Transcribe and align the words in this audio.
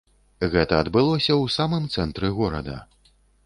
Гэта 0.53 0.79
адбылося 0.83 1.31
ў 1.37 1.45
самым 1.57 1.87
цэнтры 1.97 2.33
горада. 2.41 2.83